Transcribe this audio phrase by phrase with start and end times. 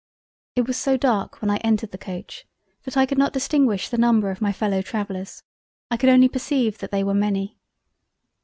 [0.55, 2.47] It was so dark when I entered the Coach
[2.85, 5.43] that I could not distinguish the Number of my Fellow travellers;
[5.91, 7.59] I could only perceive that they were many.